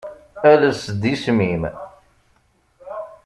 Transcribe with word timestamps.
Ales-d 0.51 1.01
isem-im. 1.13 1.63